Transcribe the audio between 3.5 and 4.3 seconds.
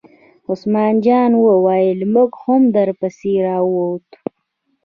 ووتو.